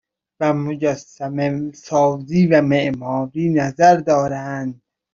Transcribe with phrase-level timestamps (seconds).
[0.39, 4.81] و مجسمهسازی و معماری نظر دارند